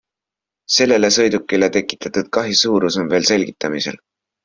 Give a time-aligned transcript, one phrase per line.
[0.77, 4.05] Sellele sõidukile tekitatud kahju suurus on veel selgitamisel.